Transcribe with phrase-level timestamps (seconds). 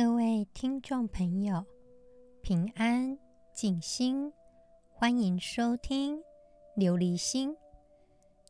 [0.00, 1.66] 各位听众朋友，
[2.40, 3.18] 平安
[3.52, 4.32] 静心，
[4.92, 6.22] 欢迎收听
[6.76, 7.56] 琉璃心。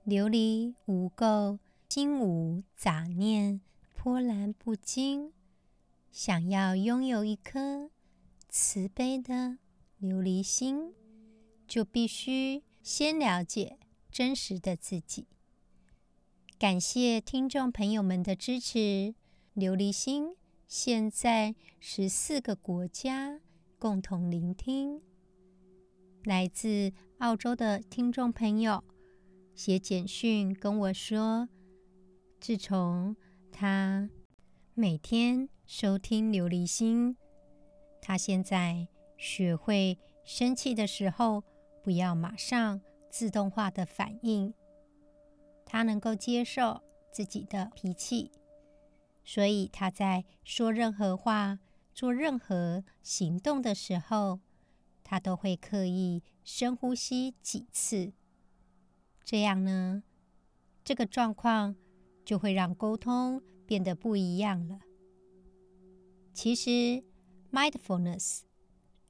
[0.04, 1.58] 琉璃无垢，
[1.88, 3.62] 心无杂念，
[3.96, 5.32] 波澜不惊。
[6.12, 7.88] 想要拥有一颗
[8.51, 9.56] 慈悲的
[10.03, 10.92] 琉璃心，
[11.67, 13.78] 就必须先了解
[14.10, 15.26] 真实的自己。
[16.59, 19.15] 感谢听众朋友们的支持，
[19.56, 20.37] 琉璃心。
[20.69, 23.40] 现在十四个国家
[23.78, 25.00] 共同聆听。
[26.24, 28.84] 来自澳洲的听众朋友
[29.54, 31.48] 写简讯跟我说，
[32.38, 33.16] 自从
[33.50, 34.10] 他
[34.74, 37.16] 每天收听琉璃心，
[38.02, 41.42] 他现在学会生气的时候
[41.82, 44.52] 不要马上自动化的反应，
[45.64, 48.30] 他能够接受自己的脾气。
[49.28, 51.59] 所以他在说任何话、
[51.92, 54.40] 做任何行动的时候，
[55.04, 58.15] 他都会刻意深呼吸几次。
[59.23, 60.02] 这样呢，
[60.82, 61.76] 这个状况
[62.24, 64.81] 就会让沟通变得不一样了。
[66.33, 67.05] 其实
[67.53, 68.45] ，mindfulness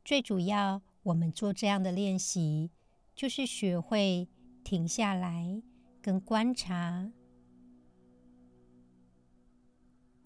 [0.05, 2.73] 最主要，我们做这样的练习，
[3.15, 4.29] 就是学会
[4.65, 5.63] 停下来
[6.03, 7.13] 跟观察。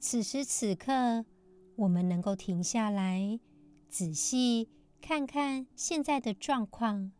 [0.04, 1.24] 此时此刻，
[1.76, 3.38] 我们能够停下来，
[3.88, 4.68] 仔细
[5.00, 7.12] 看看现在的状况，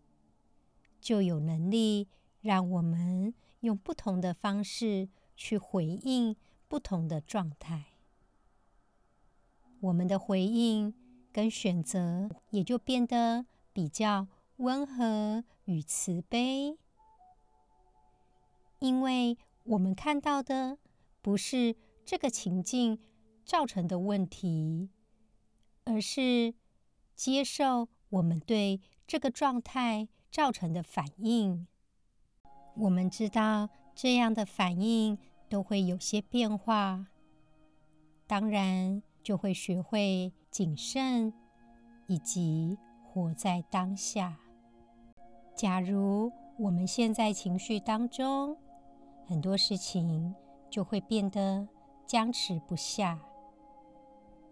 [1.01, 2.09] 就有能力
[2.41, 6.35] 让我们用不同的方式去回应
[6.67, 7.85] 不同的状态。
[9.79, 10.93] 我们的回应
[11.33, 16.77] 跟选择也就变得比较温和与慈悲，
[18.81, 20.79] 因为我们看到的
[21.23, 21.77] 不是。
[22.05, 22.99] 这个情境
[23.45, 24.91] 造成的问题，
[25.85, 26.55] 而是
[27.15, 31.67] 接受我们对这个状态造成的反应。
[32.75, 35.19] 我们知道这样的反应
[35.49, 37.07] 都会有些变化，
[38.27, 41.33] 当然就会学会谨慎
[42.07, 44.39] 以及活在当下。
[45.55, 48.57] 假如我们现在情绪当中，
[49.27, 50.35] 很多事情
[50.69, 51.69] 就会变得。
[52.13, 53.19] 僵持不下，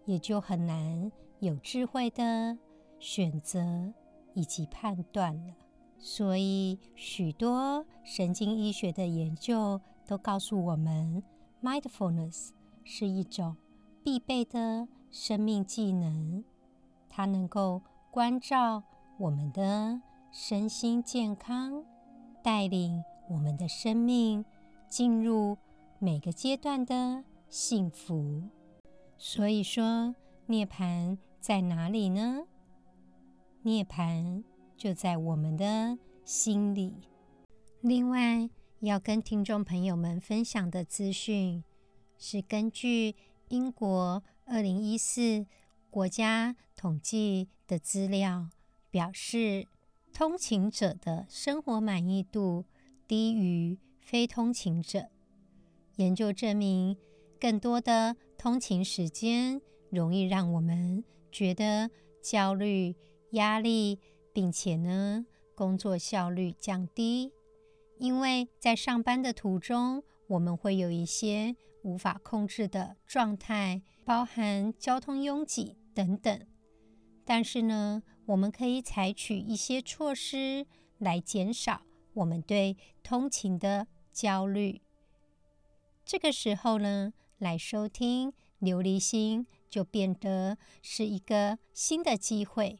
[0.05, 1.11] 也就很难
[1.41, 2.57] 有智慧的
[2.97, 3.93] 选择
[4.33, 5.53] 以及判断了。
[5.99, 11.21] 所以，许多神经医学的研究都告诉我们
[11.61, 12.49] ，mindfulness
[12.83, 13.55] 是一种
[14.03, 16.43] 必备的生命技能，
[17.11, 18.81] 它能够关照
[19.19, 20.01] 我们的
[20.31, 21.85] 身心健康，
[22.41, 24.43] 带领我们的生命
[24.89, 25.59] 进入
[25.99, 27.23] 每个阶段的。
[27.51, 28.41] 幸福，
[29.17, 32.47] 所以说涅槃在哪里呢？
[33.63, 34.41] 涅槃
[34.77, 36.95] 就在我们的心里。
[37.81, 41.61] 另外，要跟听众朋友们分享的资讯
[42.17, 43.17] 是根据
[43.49, 45.45] 英国二零一四
[45.89, 48.47] 国家统计的资料
[48.89, 49.67] 表示，
[50.13, 52.63] 通勤者的生活满意度
[53.09, 55.09] 低于非通勤者。
[55.97, 56.95] 研究证明。
[57.41, 59.59] 更多的通勤时间
[59.89, 61.89] 容易让我们觉得
[62.21, 62.95] 焦虑、
[63.31, 63.97] 压力，
[64.31, 65.25] 并且呢，
[65.55, 67.33] 工作效率降低。
[67.97, 76.45] 因为在上班的途中，我们会有一些无法控制的状态，包含交通拥挤等等。
[77.25, 80.67] 但是呢，我们可以采取一些措施
[80.99, 81.81] 来减少
[82.13, 84.83] 我们对通勤的焦虑。
[86.05, 92.79] 这个时候呢，来收听琉璃心，就变得是一个新的机会。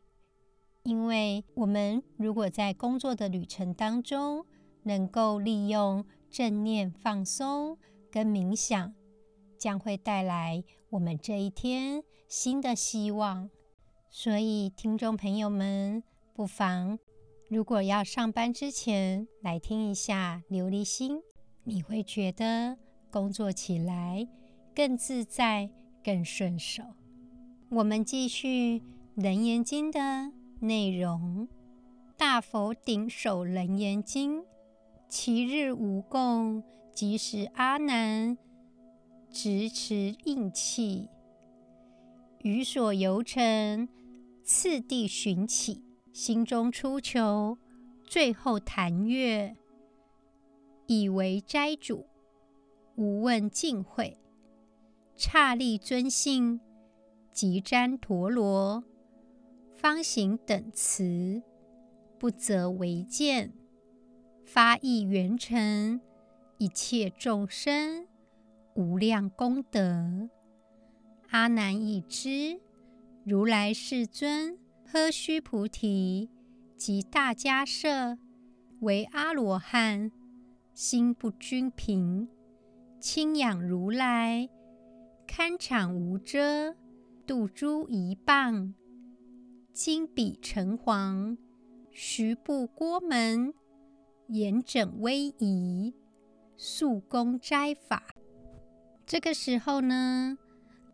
[0.84, 4.46] 因为我们如果在工作的旅程当中，
[4.84, 7.78] 能够利用正念放松
[8.12, 8.94] 跟冥想，
[9.58, 13.50] 将会带来我们这一天新的希望。
[14.12, 16.04] 所以，听众朋友们，
[16.34, 17.00] 不妨
[17.48, 21.20] 如果要上班之前来听一下琉璃心，
[21.64, 22.78] 你会觉得
[23.10, 24.28] 工作起来。
[24.74, 25.70] 更自在，
[26.04, 26.84] 更顺手。
[27.70, 28.80] 我们继续
[29.16, 31.48] 《楞严经》的内容。
[32.18, 34.44] 大佛顶首楞严经，
[35.10, 36.64] 其日无供，
[36.94, 38.38] 即使阿难
[39.32, 41.10] 执持应器，
[42.44, 43.90] 于所游城，
[44.44, 45.84] 次第寻起，
[46.14, 47.58] 心中初求，
[48.04, 49.56] 最后弹阅，
[50.86, 52.06] 以为斋主，
[52.96, 54.21] 无问尽会。
[55.24, 56.60] 刹利尊幸，
[57.32, 58.84] 毘旃陀罗，
[59.76, 61.44] 方行等词，
[62.18, 63.54] 不择为见，
[64.44, 66.02] 发意圆成
[66.58, 68.08] 一切众生
[68.74, 70.28] 无量功德。
[71.30, 72.60] 阿难已知，
[73.24, 76.32] 如来世尊喝须菩提
[76.76, 78.18] 及大迦舍
[78.80, 80.12] 为阿罗汉，
[80.74, 82.28] 心不均平，
[83.00, 84.50] 亲仰如来，
[85.34, 86.76] 堪场无遮，
[87.26, 88.74] 度诸一棒，
[89.72, 91.38] 金笔橙黄，
[91.90, 93.54] 徐步郭门，
[94.28, 95.94] 严整威仪，
[96.58, 98.04] 肃恭斋法。
[99.06, 100.38] 这个时候呢，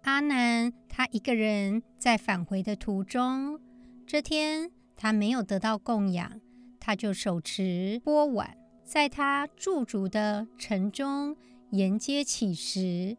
[0.03, 3.59] 阿难他一个人在返回的途中，
[4.05, 6.39] 这天他没有得到供养，
[6.79, 11.35] 他就手持钵碗，在他驻足的城中
[11.71, 13.17] 沿街乞食。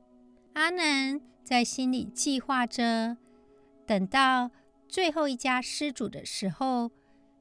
[0.59, 3.17] 阿难在心里计划着，
[3.87, 4.51] 等到
[4.89, 6.91] 最后一家施主的时候，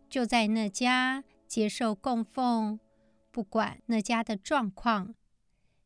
[0.08, 2.80] 就在那家接受供奉。
[3.32, 5.16] 不管那家的状况，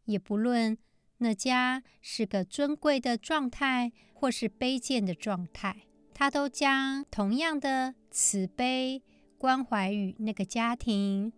[0.03, 0.77] 也不论
[1.19, 9.01] 那家是个尊贵的状态，或是卑贱的状态，他都将同样的慈悲
[9.37, 11.31] 关怀于那个家庭，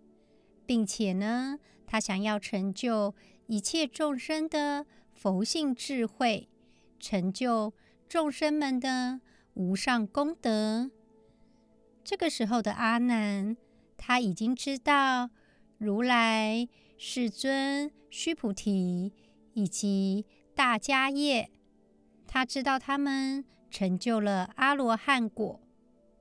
[0.66, 3.14] 并且呢，他想要成就
[3.46, 4.88] 一切众生的。
[5.24, 6.50] 佛性智慧，
[7.00, 7.74] 成就
[8.10, 9.22] 众生们的
[9.54, 10.92] 无上功德。
[12.04, 13.56] 这个时候的阿难，
[13.96, 15.30] 他已经知道
[15.78, 16.68] 如来
[16.98, 19.14] 世尊须菩提
[19.54, 21.50] 以及大迦叶，
[22.28, 25.62] 他知道他们成就了阿罗汉果，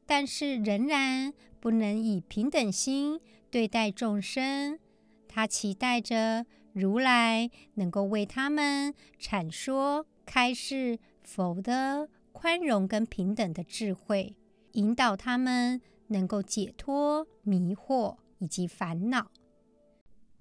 [0.07, 3.21] 但是仍然不能以平等心
[3.51, 4.79] 对待众生。
[5.27, 6.47] 他期待着。
[6.73, 14.35] 如来能够为他们阐说开示佛的宽容跟平等的智慧，
[14.73, 19.31] 引导他们能够解脱迷惑以及烦恼。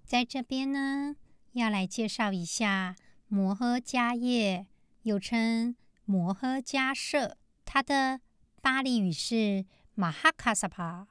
[0.06, 1.16] 在这边呢，
[1.54, 2.96] 要来介绍一下
[3.28, 4.68] 摩诃迦叶，
[5.04, 5.76] 又称
[6.06, 7.36] 摩诃迦叶，
[7.66, 8.22] 他的
[8.62, 11.08] 巴利语是马哈卡萨帕，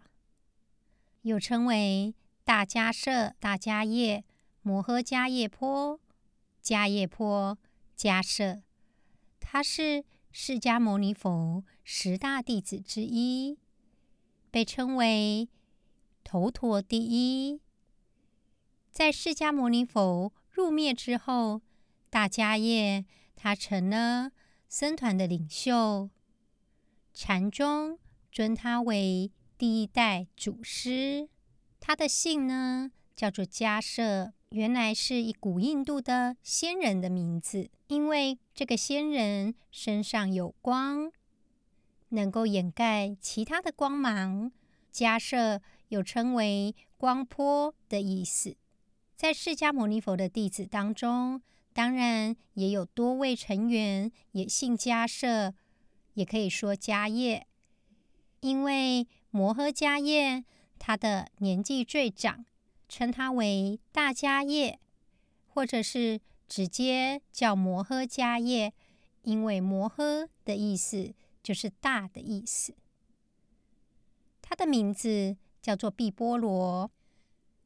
[1.22, 2.14] 又称为
[2.44, 4.24] 大迦叶、大迦叶。
[4.62, 5.98] 摩诃迦叶波、
[6.62, 7.58] 迦叶波、
[7.96, 8.62] 迦舍，
[9.40, 13.58] 他是释迦牟尼佛十大弟子之一，
[14.50, 15.48] 被称为
[16.22, 17.60] 头陀第一。
[18.90, 21.62] 在释迦牟尼佛入灭之后，
[22.10, 24.30] 大迦叶他成了
[24.68, 26.10] 僧团的领袖，
[27.14, 27.98] 禅宗
[28.30, 31.30] 尊他为第一代祖师。
[31.80, 34.34] 他的姓呢，叫做迦舍。
[34.50, 41.12] 原来是一古印度的仙人的名字，因为这个仙人身上有光，
[42.08, 44.50] 能够掩盖其他的光芒。
[44.92, 48.56] 迦叶又称为光波的意思。
[49.14, 51.40] 在释迦牟尼佛的弟子当中，
[51.72, 55.54] 当然也有多位成员也姓迦叶，
[56.14, 57.46] 也可以说迦叶，
[58.40, 60.44] 因为摩诃迦叶
[60.80, 62.44] 他的年纪最长。
[62.90, 64.80] 称它为大迦叶，
[65.46, 68.74] 或者是直接叫摩诃迦叶，
[69.22, 72.74] 因为摩诃的意思就是大的意思。
[74.42, 76.90] 它的名字叫做毕波罗，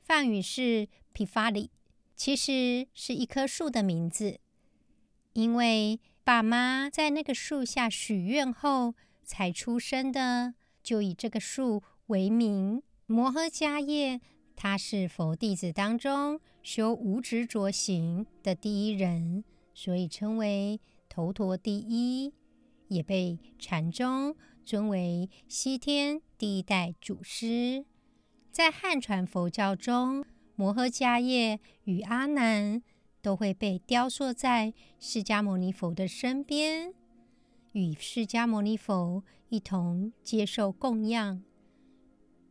[0.03, 1.71] 梵语是毗法里，
[2.15, 4.39] 其实是一棵树的名字，
[5.33, 10.53] 因为爸妈在那个树下许愿后才出生的，
[10.83, 12.83] 就以这个树为名。
[13.07, 14.21] 摩诃迦叶。
[14.57, 19.45] 他是佛弟子当中修无执着行的第一人，
[19.75, 22.33] 所以称为头陀第一，
[22.89, 24.35] 也被禅宗
[24.65, 27.85] 尊为西天第一代祖师。
[28.51, 32.83] 在汉传佛教中，摩诃迦叶与阿难
[33.21, 36.95] 都会被雕塑在释迦牟尼佛的身边，
[37.73, 41.43] 与释迦牟尼佛一同接受供养。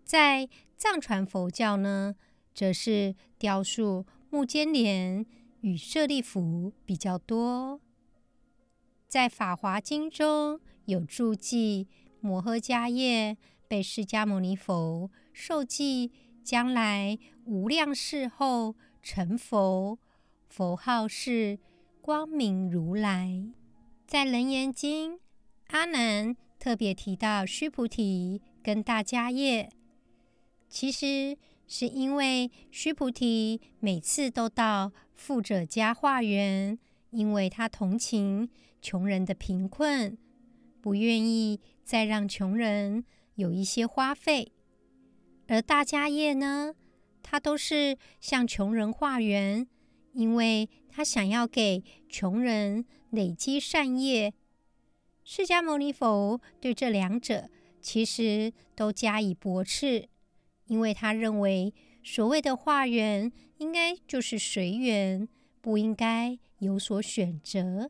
[0.03, 0.49] 在
[0.83, 2.13] 藏传佛教呢，
[2.53, 5.25] 则是雕塑目犍连
[5.61, 7.79] 与舍利弗比较多。
[9.07, 11.87] 在《法华经》中有注记，
[12.19, 16.11] 摩诃迦叶被释迦牟尼佛授记，
[16.43, 19.97] 将来无量世后成佛，
[20.49, 21.59] 佛号是
[22.01, 23.45] 光明如来。
[24.05, 25.13] 在《楞严经》，
[25.67, 29.69] 阿难特别提到须菩提跟大迦叶。
[30.73, 31.37] 其实
[31.67, 36.79] 是因为须菩提每次都到富者家化缘，
[37.11, 38.49] 因为他同情
[38.81, 40.17] 穷人的贫困，
[40.81, 44.51] 不愿意再让穷人有一些花费。
[45.47, 46.73] 而大迦叶呢，
[47.21, 49.67] 他都是向穷人化缘，
[50.13, 54.33] 因为他想要给穷人累积善业。
[55.23, 57.47] 释迦牟尼佛对这两者
[57.79, 60.09] 其实都加以驳斥，
[60.67, 65.27] 因为他认为所谓的化缘应该就是随缘，
[65.61, 67.89] 不应该有所选择。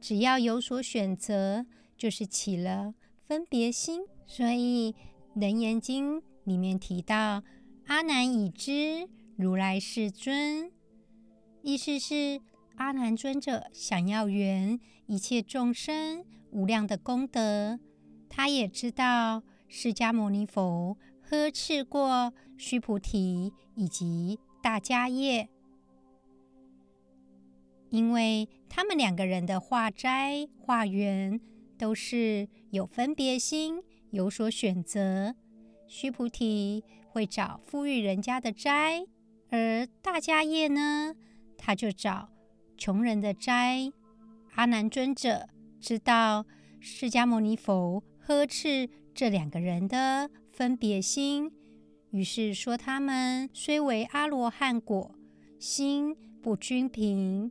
[0.00, 1.66] 只要有所选择，
[1.96, 2.94] 就是起了
[3.26, 4.02] 分别心。
[4.26, 4.92] 所以
[5.40, 7.42] 《楞严经》里面提到
[7.86, 10.70] ：“阿难已知如来世尊”，
[11.62, 12.40] 意思是
[12.76, 16.24] 阿难尊者想要圆一切众生。
[16.50, 17.80] 无量的功德，
[18.28, 20.98] 他也知道释迦牟尼佛
[21.32, 25.48] 呵斥过须菩提以及大迦叶，
[27.88, 31.40] 因为他们两个人的化斋化缘
[31.78, 35.34] 都是有分别心，有所选择。
[35.88, 39.02] 须菩提会找富裕人家的斋，
[39.48, 41.14] 而大迦叶呢，
[41.56, 42.28] 他就找
[42.76, 43.90] 穷人的斋。
[44.56, 45.48] 阿难尊者。
[45.80, 46.44] 知道
[46.78, 50.30] 释迦牟尼佛呵斥这两个人的
[50.62, 51.50] 分别心，
[52.12, 55.12] 于是说他们虽为阿罗汉果，
[55.58, 57.50] 心不均平。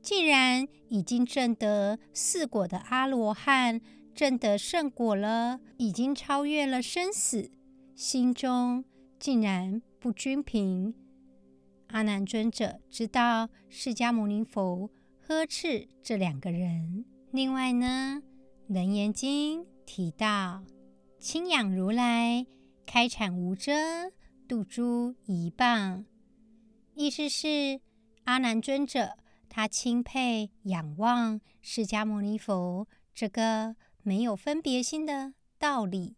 [0.00, 3.78] 既然已经证得四果的阿罗汉，
[4.14, 7.50] 证得圣果了，已经超越了生死，
[7.94, 8.82] 心中
[9.18, 10.94] 竟然不均平。
[11.88, 14.88] 阿难尊者知道释迦牟尼佛。
[15.20, 17.04] 呵斥这两个人。
[17.32, 18.22] 另外呢，
[18.74, 20.64] 《楞严经》提到，
[21.22, 22.44] 钦仰如来
[22.84, 23.72] 开阐无遮，
[24.48, 26.04] 度诸疑缚。
[26.96, 27.80] 意思是
[28.24, 29.16] 阿难尊者
[29.48, 36.16] 他钦佩仰望释迦牟尼佛这个没有分别心的道理，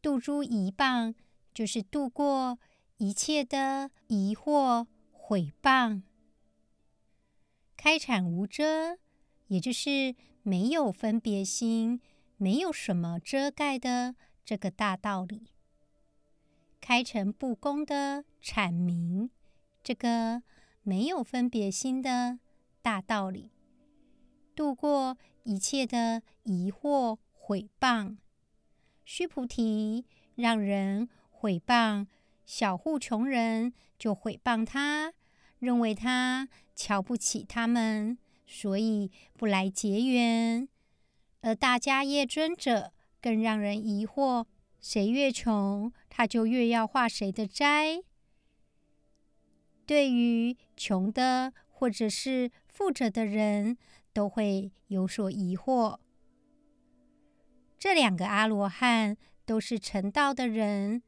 [0.00, 1.14] 度诸疑棒，
[1.52, 2.58] 就是度过
[2.96, 6.00] 一切的疑惑毁谤。
[7.76, 8.96] 开阐无遮，
[9.48, 12.00] 也就是没有分别心，
[12.36, 14.14] 没有什么遮盖的
[14.44, 15.48] 这个大道理。
[16.80, 19.30] 开诚布公的阐明
[19.82, 20.42] 这个
[20.82, 22.38] 没有分别心的
[22.80, 23.50] 大道理，
[24.54, 28.16] 度过一切的疑惑毁谤。
[29.04, 32.06] 须菩提，让人毁谤
[32.44, 35.12] 小户穷人，就毁谤他。
[35.58, 40.68] 认为他瞧不起他们，所以不来结缘。
[41.46, 44.46] 而大迦叶尊者更让人疑惑：
[44.80, 48.02] 谁越穷，他就越要化谁的斋。
[49.86, 53.78] 对于穷的或者是富者的人，
[54.12, 56.00] 都会有所疑惑。
[57.78, 61.00] 这两个阿罗汉都是成道的人，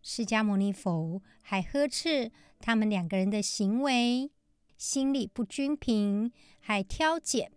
[0.00, 2.32] 释迦牟尼佛还呵斥。
[2.58, 4.30] 他们两个人的行为，
[4.78, 7.52] 心里不均平，还挑拣。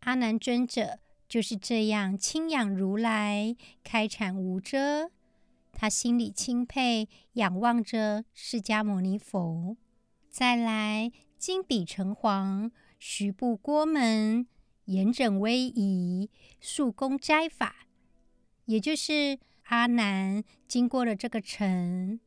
[0.00, 0.98] 阿难尊者
[1.30, 5.12] 就是这样钦仰如来，开阐无遮。
[5.72, 9.76] 他心里钦佩，仰望着释迦牟尼佛。
[10.28, 14.48] 再来，金笔成黄，徐步郭门，
[14.86, 16.28] 严整威仪，
[16.60, 17.86] 速攻斋法。
[18.64, 22.18] 也就是阿难经过了这个城。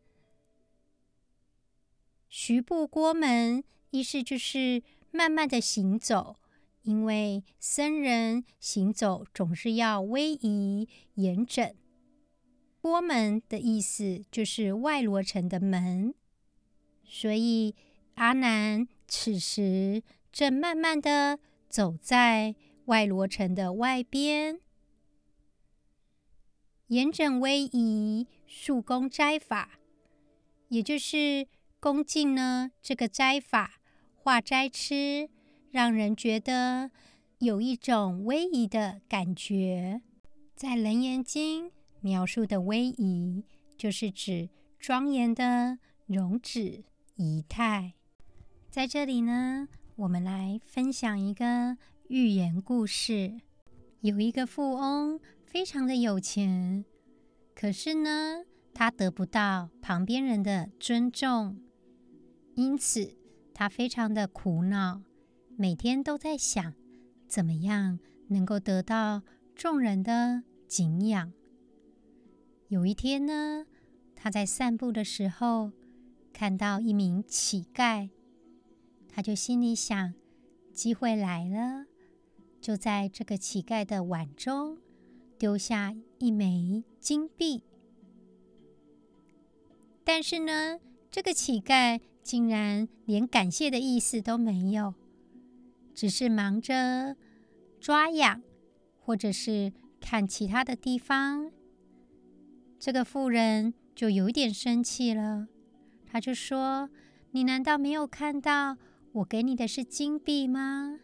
[2.30, 4.82] 徐步郭门，意思就是
[5.12, 6.38] 慢慢的行走，
[6.84, 11.76] 因为僧人行走总是要威仪严整。
[12.80, 16.14] 波门的意思就是外罗城的门，
[17.04, 17.76] 所以
[18.14, 24.62] 阿难此时正慢慢的走在外罗城的外边，
[26.88, 29.80] 严整威仪，速攻斋法，
[30.70, 31.48] 也就是。
[31.84, 33.82] 恭敬呢，这个斋法
[34.16, 35.30] 化斋吃，
[35.74, 36.92] 让人觉得
[37.40, 40.04] 有一种威仪的感觉。
[40.56, 43.44] 在《楞严经》描述的威仪，
[43.76, 46.84] 就是指庄严的容止
[47.16, 47.94] 仪态。
[48.70, 51.76] 在这里呢，我们来分享一个
[52.08, 53.42] 寓言故事。
[54.02, 56.86] 有一个富翁，非常的有钱，
[57.56, 58.44] 可是呢，
[58.76, 61.58] 他得不到旁边人的尊重。
[62.54, 63.18] 因此，
[63.56, 65.02] 他非常的苦恼，
[65.56, 66.74] 每天都在想，
[67.28, 69.22] 怎么样能够得到
[69.56, 71.32] 众人的敬仰。
[72.70, 73.66] 有一天呢，
[74.16, 75.72] 他在散步的时候，
[76.32, 78.10] 看到一名乞丐，
[79.08, 80.14] 他就心里想：
[80.74, 81.86] 机会来了，
[82.60, 84.80] 就在这个乞丐的碗中
[85.38, 87.62] 丢下一枚金币。
[90.04, 90.80] 但是呢，
[91.12, 94.96] 这个乞丐竟然连感谢的意思都没有，
[95.94, 97.16] 只是忙着
[97.80, 98.42] 抓痒，
[99.00, 101.52] 或者是看其他的地方。
[102.80, 105.48] 这个妇人就有点生气了，
[106.06, 106.90] 他就说
[107.32, 108.78] ：“你难道没有看到
[109.14, 111.00] 我给你的是金币吗？”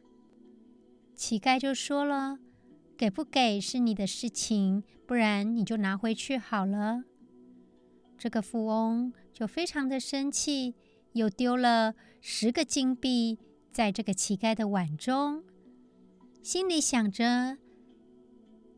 [1.16, 2.40] 乞丐就说了
[2.98, 7.04] ：“给不给是你的事情，不然你就拿回去好了。”
[8.18, 10.76] 这个富翁就非常的生气，
[11.14, 13.40] 又丢了十个金币
[13.80, 15.42] 在这个乞丐的碗中，
[16.44, 17.58] 心里想着：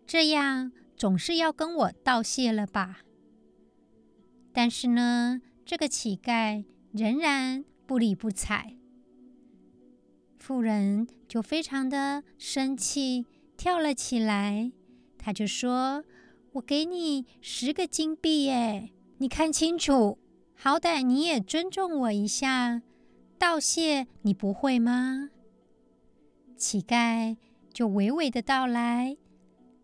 [0.05, 3.00] 这样总是要跟我道谢了吧？
[4.53, 8.77] 但是呢，这个乞丐仍然不理不睬。
[10.38, 13.25] 妇人就非常的生气，
[13.58, 14.72] 跳了起来，
[15.17, 16.05] 他就说
[16.53, 20.20] ：“我给你十个金币耶！”你看清楚，
[20.53, 22.84] 好歹你也尊重我一下，
[23.41, 25.31] 道谢你不会吗？
[26.55, 27.38] 乞丐
[27.74, 29.17] 就娓娓的道来：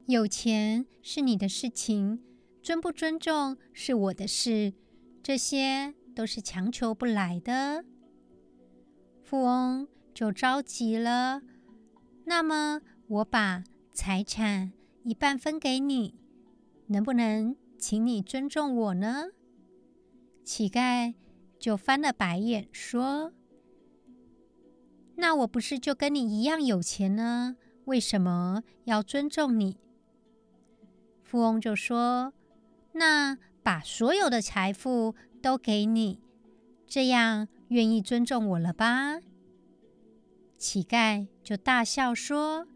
[0.06, 2.22] 有钱是你的事情，
[2.62, 4.76] 尊不尊重是我的事，
[5.24, 7.84] 这些都是强求不来的。
[9.24, 11.42] 富翁就着急了，
[12.26, 14.72] 那么我把财产
[15.02, 16.14] 一半分给你，
[16.86, 17.56] 能不能？
[17.80, 19.30] 请你尊重我呢？
[20.44, 21.16] 乞丐
[21.58, 23.34] 就翻了白眼说
[25.18, 27.58] ：“那我不是就跟你一样有钱呢？
[27.86, 29.78] 为什么要尊重你？”
[31.22, 32.34] 富翁就说
[32.94, 36.20] ：“那把所有的财富都给你，
[36.88, 39.20] 这样愿意尊重我了吧？”
[40.58, 42.68] 乞丐就大笑说：“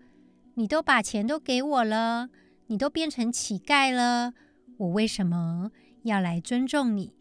[0.56, 2.30] 你都把钱都给我了，
[2.68, 4.34] 你都变成乞丐了。”
[4.78, 5.72] 我为什么
[6.04, 7.14] 要来尊重你？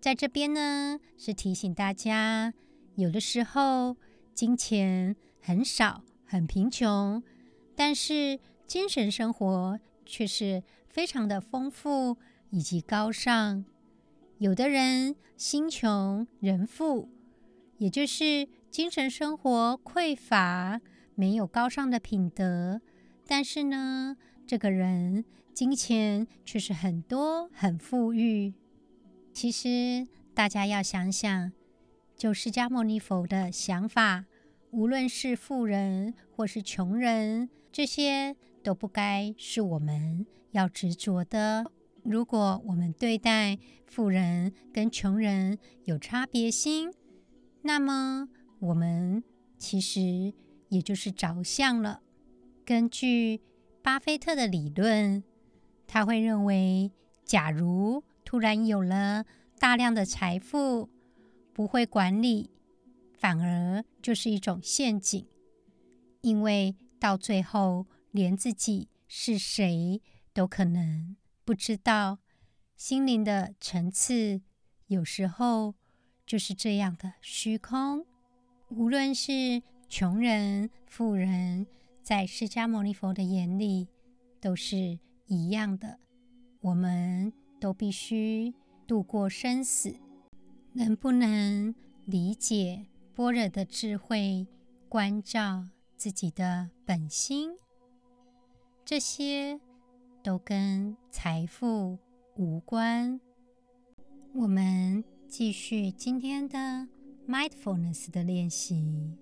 [0.00, 2.54] 在这边呢，是提醒大家，
[2.94, 3.96] 有的时候
[4.34, 7.22] 金钱很少、很贫穷，
[7.74, 12.16] 但是精神生活却是非常的丰富
[12.50, 13.64] 以及高尚。
[14.38, 17.08] 有的人心穷人富，
[17.78, 20.80] 也就是精神生活匮乏，
[21.14, 22.80] 没有高尚的品德，
[23.26, 25.24] 但是呢，这个人。
[25.54, 28.54] 金钱却是很多，很富裕。
[29.34, 31.52] 其实大家要想想，
[32.22, 34.26] 就释迦牟尼佛的想法，
[34.70, 41.66] 无论是富人或是穷人，这些都不该是我们要执着的。
[42.04, 43.58] 如果我们对待
[43.88, 46.92] 富人跟穷人有差别心，
[47.62, 48.28] 那么
[48.60, 49.24] 我们
[49.58, 50.32] 其实
[50.68, 52.02] 也就是着相了。
[52.64, 53.40] 根据
[53.82, 55.24] 巴菲特的理论。
[55.88, 56.92] 他会认为，
[57.24, 59.24] 假如突然有了
[59.58, 60.88] 大量的财富，
[61.52, 62.50] 不会管理，
[63.14, 65.26] 反而就是一种陷阱，
[66.20, 70.00] 因为到最后连自己是谁
[70.32, 72.18] 都可能不知道。
[72.76, 74.40] 心灵的层次
[74.86, 75.74] 有时候
[76.26, 78.06] 就是这样的虚空。
[78.68, 81.66] 无论是穷人、富人，
[82.02, 83.88] 在释迦牟尼佛的眼里
[84.40, 84.98] 都是。
[85.28, 85.98] 一样的，
[86.60, 88.52] 我们都必须
[88.86, 89.94] 度过生死。
[90.74, 94.46] 能不能理解般若的智慧，
[94.88, 97.52] 关照自己的本心，
[98.84, 99.60] 这些
[100.22, 101.98] 都跟财富
[102.36, 103.20] 无关。
[104.34, 106.88] 我们继续今天的
[107.28, 109.16] mindfulness 的练习，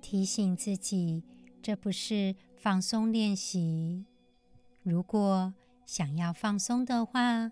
[0.00, 1.22] 提醒自己，
[1.62, 2.36] 这不是。
[2.62, 4.04] 放松练习，
[4.82, 5.54] 如果
[5.86, 7.50] 想要放松的话，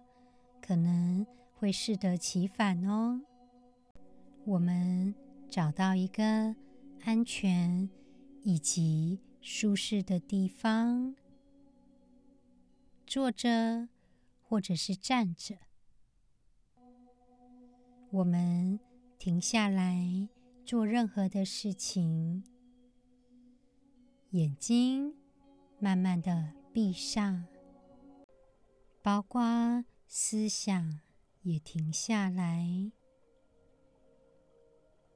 [0.60, 1.26] 可能
[1.58, 3.20] 会适得其反哦。
[4.44, 5.12] 我们
[5.50, 6.54] 找到一个
[7.02, 7.90] 安全
[8.44, 11.16] 以及舒适的地方，
[13.04, 13.88] 坐着
[14.40, 15.56] 或者是站着，
[18.10, 18.78] 我们
[19.18, 20.28] 停下来
[20.64, 22.44] 做任何的事情。
[24.30, 25.14] 眼睛
[25.80, 27.46] 慢慢的闭上，
[29.02, 31.00] 包括思想
[31.42, 32.92] 也停下来。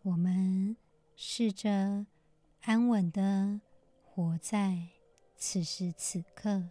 [0.03, 0.77] 我们
[1.15, 2.07] 试着
[2.63, 3.61] 安稳的
[4.03, 4.89] 活在
[5.37, 6.71] 此时此刻。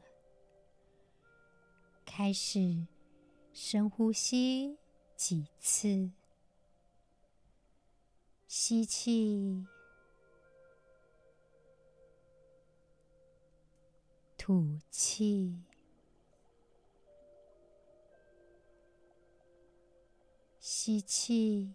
[2.06, 2.88] 开始
[3.54, 4.78] 深呼吸
[5.16, 6.12] 几次。
[8.48, 9.66] 吸气
[14.38, 15.70] 吐气。
[20.73, 21.73] 吸气，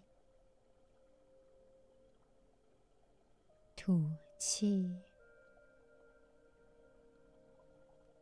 [3.76, 4.90] 吐气。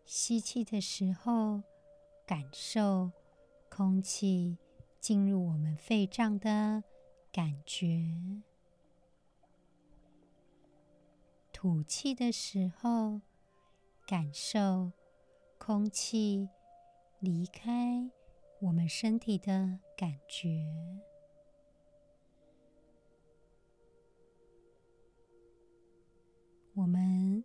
[0.04, 1.62] 吸气的时候，
[2.26, 3.12] 感受
[3.68, 4.58] 空气
[4.98, 6.82] 进入我们肺脏的
[7.30, 8.42] 感觉；
[11.52, 13.20] 吐气的时候，
[14.04, 14.90] 感受
[15.56, 16.48] 空气
[17.20, 18.10] 离开
[18.64, 20.48] 我们身体的感觉。
[26.72, 27.44] 我们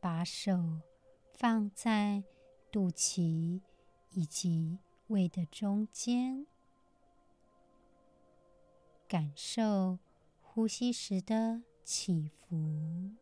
[0.00, 0.80] 把手
[1.34, 2.24] 放在
[2.72, 3.60] 肚脐
[4.12, 6.46] 以及胃的中间，
[9.06, 9.98] 感受
[10.40, 13.12] 呼吸时的起伏。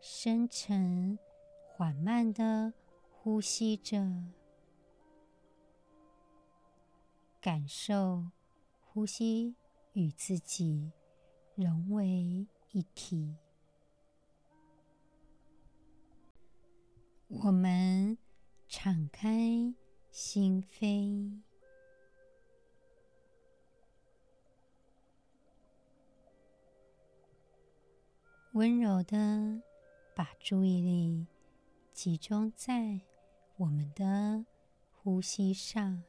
[0.00, 1.18] 深沉、
[1.66, 2.72] 缓慢的
[3.10, 4.32] 呼吸着，
[7.40, 8.30] 感受
[8.80, 9.54] 呼吸
[9.92, 10.92] 与自己
[11.54, 13.36] 融为一体。
[17.28, 18.16] 我们
[18.66, 19.74] 敞开
[20.10, 21.42] 心扉，
[28.52, 29.62] 温柔的。
[30.18, 31.28] 把注意力
[31.92, 33.00] 集中在
[33.56, 34.44] 我们的
[34.90, 36.02] 呼吸上，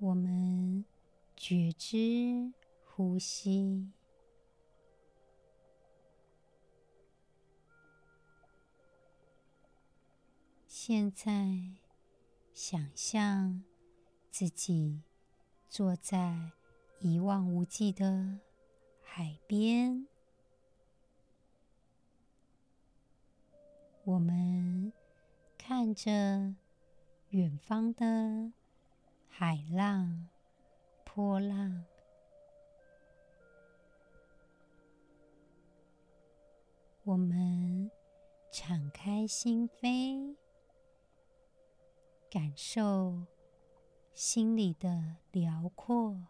[0.00, 0.84] 我们
[1.36, 2.52] 觉知
[2.84, 3.90] 呼吸，
[10.68, 11.58] 现在
[12.54, 13.64] 想象
[14.30, 15.02] 自己
[15.68, 16.52] 坐在
[17.00, 18.38] 一望无际的
[19.02, 20.06] 海边。
[24.04, 24.92] 我们
[25.58, 26.54] 看着
[27.30, 28.52] 远方的
[29.40, 30.26] 海浪、
[31.04, 31.84] 波浪，
[37.04, 37.88] 我们
[38.50, 40.34] 敞开心扉，
[42.28, 43.26] 感受
[44.12, 46.20] 心里的辽阔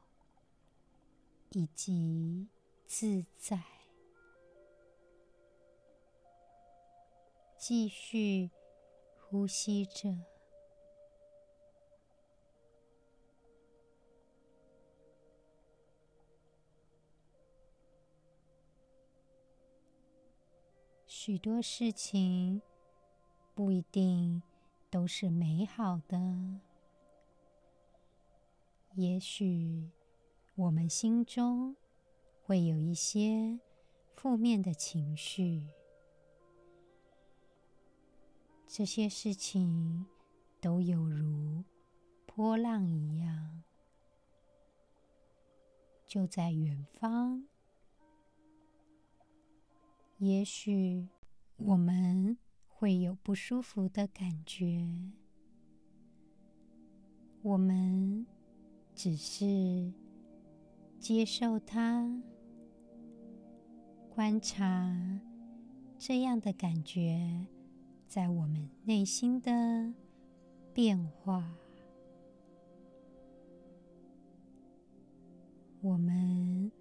[1.53, 2.47] 以及
[2.87, 3.59] 自在。
[7.57, 8.51] 继续
[9.19, 10.15] 呼吸着，
[21.11, 22.61] 许多事情
[23.55, 24.43] 不一定
[24.91, 26.61] 都是美好的，
[28.93, 29.89] 也许
[30.55, 31.75] 我们心中
[32.45, 33.59] 会有一些
[34.15, 35.63] 负面的情绪。
[38.67, 40.05] 这些事情
[40.61, 41.65] 都有如
[42.27, 43.63] 波浪一样，
[46.07, 47.49] 就在远方。
[50.19, 51.09] 也许
[51.59, 54.85] 我们会有不舒服的感觉，
[57.43, 58.27] 我们
[58.97, 59.93] 只是
[60.99, 62.21] 接受它，
[64.13, 65.21] 观察
[65.97, 67.47] 这样的感觉。
[68.09, 69.95] 在我们内心的
[70.73, 71.55] 变化，
[75.81, 76.73] 我们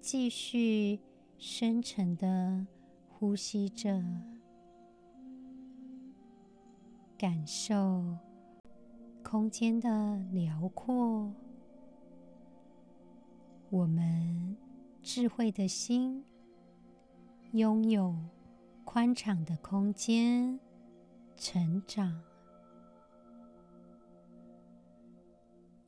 [0.00, 1.00] 继续
[1.36, 2.66] 深沉的
[3.18, 4.00] 呼吸着，
[7.18, 8.16] 感受
[9.24, 11.34] 空间的辽阔。
[13.70, 14.56] 我们
[15.02, 16.24] 智慧的心
[17.50, 18.14] 拥有
[18.84, 20.60] 宽敞的空间。
[21.36, 22.22] 成长，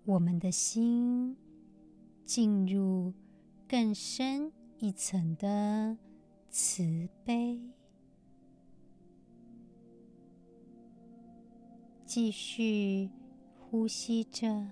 [0.04, 1.36] 我们的心
[2.24, 3.14] 进入
[3.68, 5.96] 更深一层的
[6.50, 7.60] 慈悲，
[12.04, 13.08] 继续
[13.58, 14.68] 呼吸着。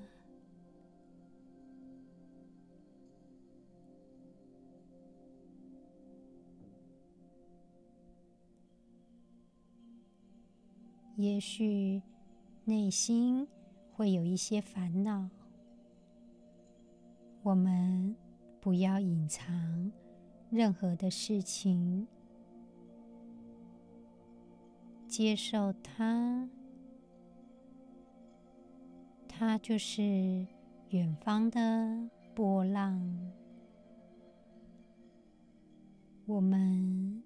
[11.14, 12.02] 也许
[12.64, 13.46] 内心
[13.92, 15.28] 会有一些烦恼，
[17.42, 18.16] 我们
[18.60, 19.92] 不要隐藏
[20.50, 22.08] 任何的事情，
[25.06, 26.48] 接受它，
[29.28, 30.46] 它就是
[30.88, 33.32] 远方的波浪，
[36.24, 37.22] 我们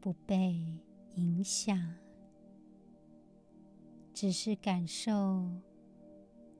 [0.00, 0.78] 不被
[1.16, 1.96] 影响，
[4.12, 5.50] 只是感受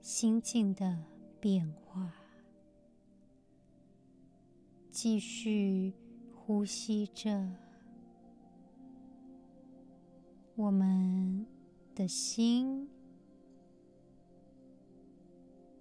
[0.00, 1.04] 心境的
[1.40, 2.12] 变化，
[4.94, 5.92] 继续
[6.32, 7.50] 呼吸着，
[10.54, 11.44] 我们
[11.96, 12.88] 的心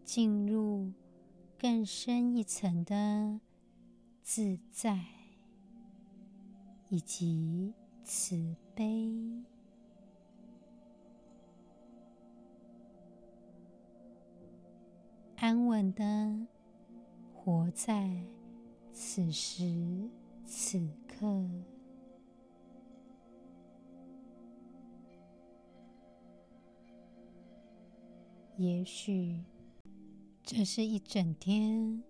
[0.03, 0.91] 进入
[1.59, 3.39] 更深一层的
[4.23, 4.99] 自在
[6.89, 9.13] 以及慈悲，
[15.35, 16.47] 安稳的
[17.31, 18.25] 活在
[18.93, 20.09] 此时
[20.45, 21.25] 此刻。
[28.55, 29.43] 也许
[30.43, 32.03] 这是一整天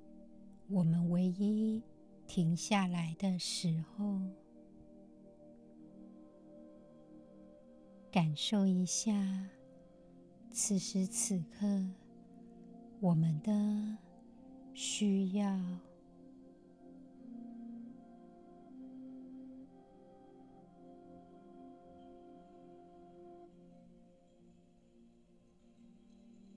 [0.68, 1.82] 我们唯一
[2.28, 4.20] 停下来的时候，
[8.12, 9.50] 感受一下
[10.52, 11.66] 此时此刻
[13.00, 13.98] 我们的
[14.74, 15.58] 需要。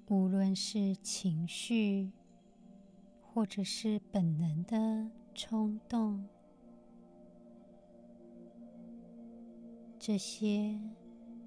[0.09, 2.13] 无论是情绪，
[3.21, 6.29] 或者是本能的冲动，
[9.99, 10.81] 这些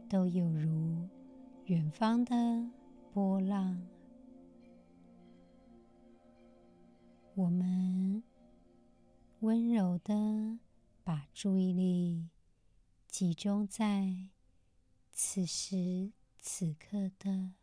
[0.10, 1.08] 都有如
[1.66, 2.36] 远方的
[3.14, 3.82] 波浪。
[7.36, 8.22] 我们
[9.40, 10.60] 温柔的
[11.06, 12.28] 把注意力
[13.08, 14.28] 集中在
[15.14, 17.59] 此时此刻的。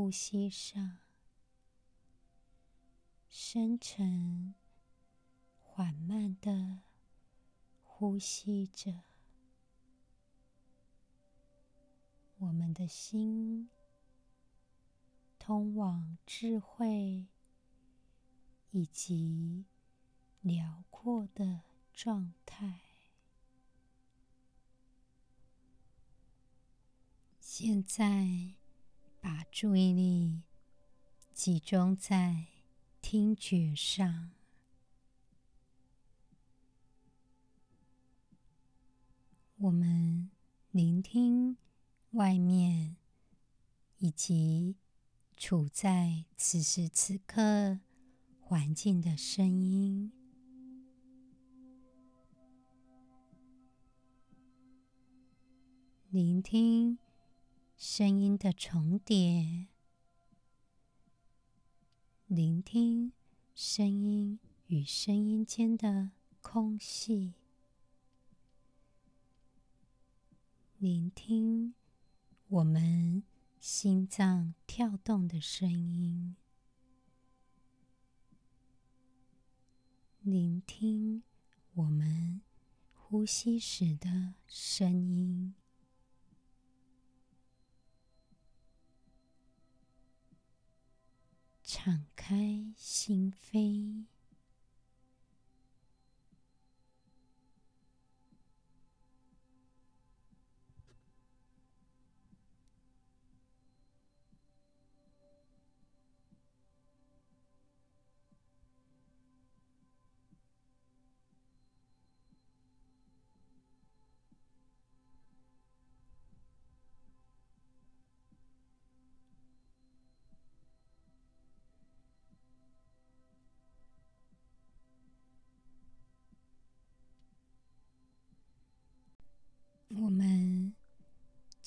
[0.00, 0.96] 呼吸上，
[3.28, 4.54] 深沉、
[5.60, 6.78] 缓慢的
[7.82, 9.02] 呼吸着，
[12.38, 13.68] 我们的心
[15.38, 17.26] 通往智慧
[18.70, 19.66] 以及
[20.40, 21.60] 辽阔的
[21.92, 22.80] 状态。
[27.38, 28.54] 现在。
[29.20, 30.40] 把注意力
[31.34, 32.46] 集中在
[33.02, 34.30] 听觉上，
[39.58, 40.30] 我们
[40.70, 41.58] 聆听
[42.12, 42.96] 外面
[43.98, 44.76] 以及
[45.36, 47.80] 处在此时此刻
[48.40, 50.10] 环境的声音，
[56.08, 56.98] 聆听。
[57.82, 59.68] 声音的重叠，
[62.26, 63.14] 聆听
[63.54, 66.10] 声音与声音间的
[66.42, 67.32] 空隙，
[70.76, 71.72] 聆听
[72.48, 73.22] 我们
[73.58, 76.36] 心脏跳动的声音，
[80.20, 81.22] 聆听
[81.72, 82.42] 我们
[82.92, 85.54] 呼吸时的声音。
[91.82, 94.04] 敞开心扉。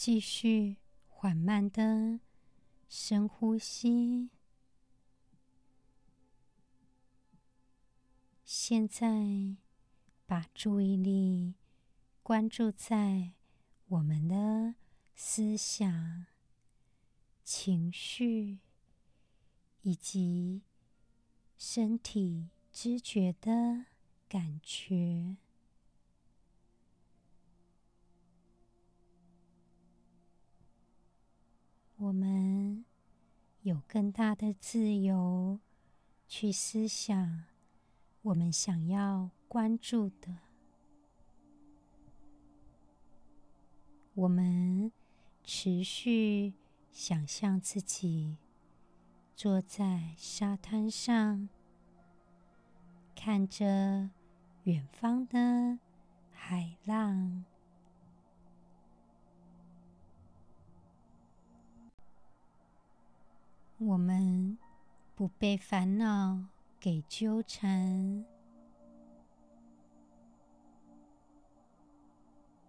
[0.06, 0.76] 继续
[1.08, 2.20] 缓慢的
[2.90, 4.32] 深呼吸。
[8.44, 9.56] 现在，
[10.26, 11.56] 把注意力
[12.22, 13.32] 关注在
[13.88, 14.76] 我们的
[15.16, 16.26] 思想、
[17.46, 18.60] 情绪
[19.84, 20.64] 以及
[21.58, 23.86] 身体知觉的
[24.28, 25.38] 感觉。
[32.04, 32.84] 我们
[33.62, 35.58] 有更大的自由
[36.28, 37.46] 去思想
[38.24, 40.36] 我们想要关注的。
[44.16, 44.92] 我们
[45.46, 46.56] 持续
[46.92, 48.38] 想象自己
[49.34, 51.48] 坐在沙滩上，
[53.16, 54.10] 看着
[54.64, 55.80] 远方的
[56.34, 57.46] 海浪。
[63.80, 64.58] 我们
[65.16, 66.46] 不被烦恼
[66.80, 68.24] 给纠缠，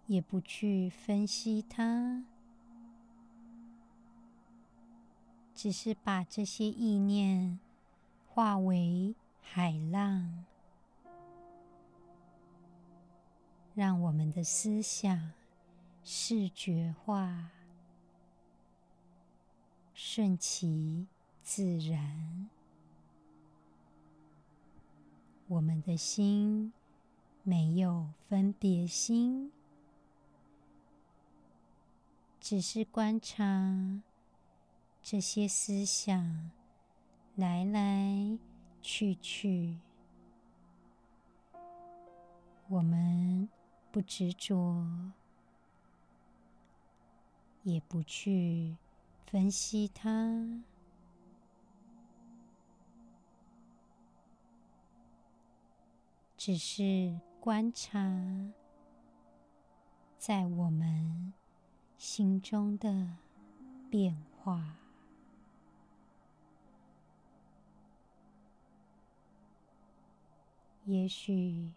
[0.07, 2.25] 也不去分析它，
[5.53, 7.59] 只是把这些意念
[8.27, 10.43] 化为海浪，
[13.73, 15.31] 让我们的思想
[16.03, 17.54] 视觉化。
[19.97, 21.07] 顺其
[21.41, 22.49] 自然，
[25.47, 26.73] 我们的心
[27.43, 29.53] 没有分别心，
[32.41, 34.01] 只是观察
[35.01, 36.51] 这些思想
[37.37, 38.37] 来来
[38.81, 39.77] 去去，
[42.67, 43.47] 我们
[43.93, 44.85] 不执着，
[47.63, 48.75] 也不去。
[49.35, 50.63] 分析它，
[56.37, 57.99] 只是观察
[60.17, 61.33] 在我们
[61.97, 63.17] 心中的
[63.89, 64.77] 变化。
[70.85, 71.73] 也许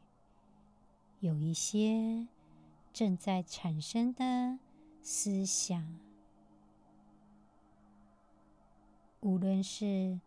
[1.19, 2.29] 有一些
[2.93, 4.61] 正在产生的
[5.03, 6.08] 思想。
[9.21, 10.21] 无论是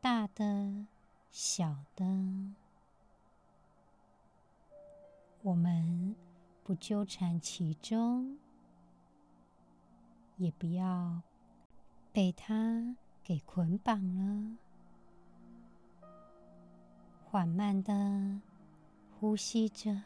[0.00, 0.86] 大的、
[1.30, 2.06] 小的，
[5.42, 6.14] 我们
[6.62, 8.38] 不纠缠其中，
[10.36, 11.22] 也不要
[12.12, 14.56] 被它给捆绑了。
[17.24, 18.40] 缓慢的
[19.18, 20.02] 呼吸着，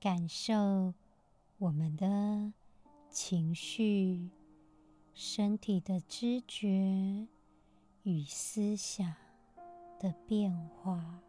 [0.00, 0.92] 感受。
[1.60, 2.52] 我们的
[3.10, 4.30] 情绪、
[5.12, 7.26] 身体的知觉
[8.04, 9.12] 与思想
[9.98, 11.20] 的变化，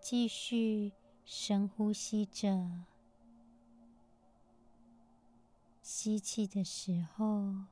[0.00, 0.92] 继续
[1.26, 2.86] 深呼吸着。
[5.82, 7.66] 吸气的时候，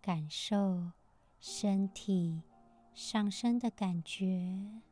[0.00, 0.90] 感受
[1.38, 2.42] 身体
[2.92, 4.82] 上升的感觉。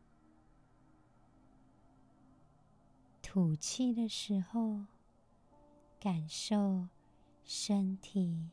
[3.33, 4.87] 吐气的时候，
[6.01, 6.89] 感受
[7.45, 8.51] 身体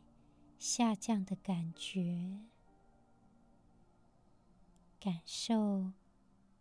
[0.59, 2.45] 下降的感觉，
[4.99, 5.93] 感受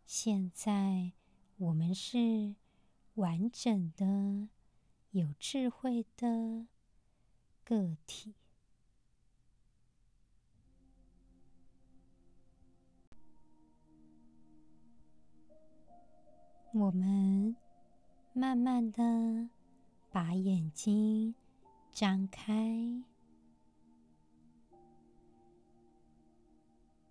[0.06, 1.12] 现在
[1.58, 2.54] 我们是
[3.16, 4.48] 完整的、
[5.10, 6.66] 有智慧的
[7.62, 8.34] 个体。
[16.72, 17.54] 我们。
[18.38, 19.48] 慢慢的
[20.10, 21.34] 把眼睛
[21.90, 23.02] 张开，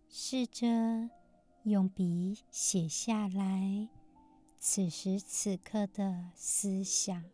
[0.07, 1.09] 试着
[1.63, 3.89] 用笔写下来
[4.59, 7.25] 此时此刻的思想。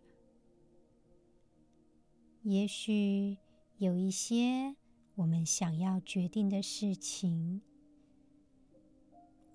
[2.43, 3.39] 也许
[3.75, 4.77] 有一些
[5.15, 7.61] 我们想要决定的事情，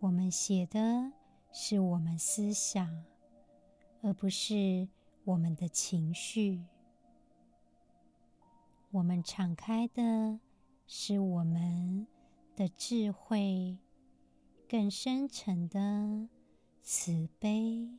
[0.01, 1.13] 我们写的
[1.51, 3.16] 是我们思想。
[4.03, 4.89] 而不是
[5.25, 6.63] 我们的情绪，
[8.91, 10.39] 我们敞开的
[10.87, 12.07] 是我们
[12.55, 13.79] 的智慧，
[14.69, 16.29] 更深沉的
[16.83, 17.91] 慈悲。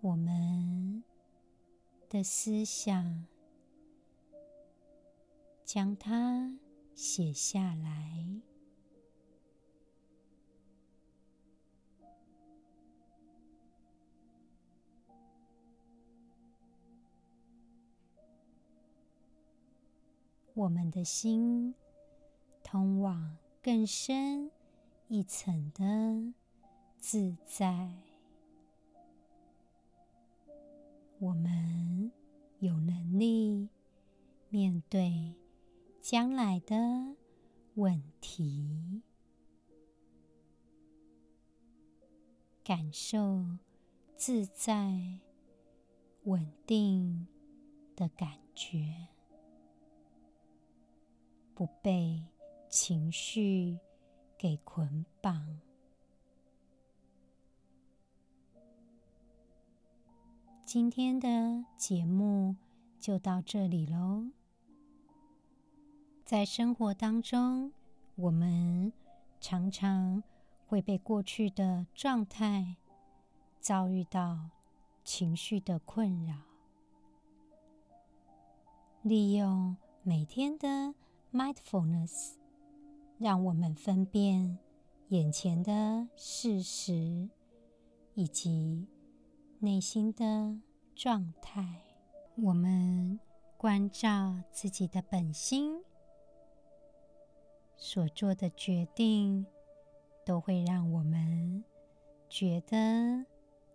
[0.00, 1.02] 我们
[2.08, 3.26] 的思想，
[5.64, 6.58] 将它
[6.94, 8.42] 写下来。
[20.54, 21.74] 我们的心
[22.62, 24.52] 通往更深
[25.08, 26.32] 一层的
[26.96, 27.92] 自在。
[31.18, 32.12] 我们
[32.60, 33.68] 有能力
[34.48, 35.34] 面对
[36.00, 36.76] 将来的
[37.74, 39.02] 问题，
[42.62, 43.44] 感受
[44.16, 45.18] 自在、
[46.24, 47.26] 稳定
[47.96, 49.13] 的感觉。
[51.54, 52.24] 不被
[52.68, 53.78] 情绪
[54.36, 55.60] 给捆绑。
[60.64, 62.56] 今天的节目
[62.98, 64.30] 就到这里喽。
[66.24, 67.72] 在生活当中，
[68.16, 68.92] 我们
[69.38, 70.22] 常常
[70.66, 72.76] 会被过去的状态
[73.60, 74.50] 遭遇到
[75.04, 76.34] 情绪的困扰。
[79.02, 80.94] 利用每天的
[81.34, 82.36] mindfulness，
[83.18, 84.56] 让我们分辨
[85.08, 87.28] 眼前的事实
[88.14, 88.86] 以及
[89.58, 90.60] 内心的
[90.94, 91.82] 状态。
[92.36, 93.18] 我们
[93.56, 95.82] 关照自己的本心。
[97.76, 99.44] 所做的决定
[100.24, 101.64] 都会让我们
[102.28, 103.26] 觉得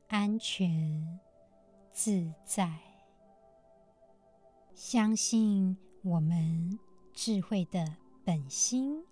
[0.08, 1.20] 安全
[1.92, 2.80] 自在。
[4.74, 6.80] 相信我们
[7.14, 9.06] 智慧的本心，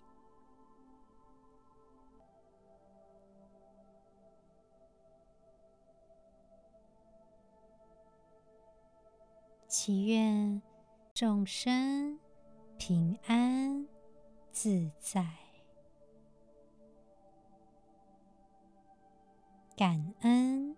[9.66, 10.62] 祈愿
[11.12, 12.18] 众生
[12.78, 13.86] 平安。
[14.50, 15.24] 自在，
[19.76, 20.76] 感恩。